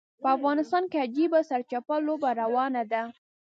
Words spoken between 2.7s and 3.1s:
ده.